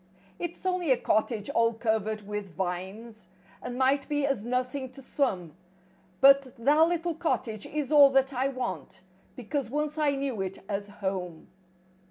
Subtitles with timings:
[0.39, 3.27] It's only a cottage all covered with vines.
[3.61, 5.55] And might be as nothing to some.
[6.21, 9.03] But that little cot¬ tage is all that I want.
[9.35, 11.49] Because once I knew it as home.